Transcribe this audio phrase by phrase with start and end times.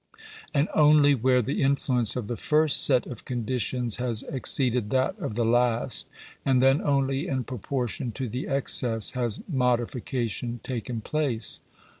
[0.51, 5.35] And only where the influence of the first set of; conditions has exceeded that of
[5.35, 6.09] the last,
[6.43, 11.61] and then only in pro j portion to the excess, has modification taken place.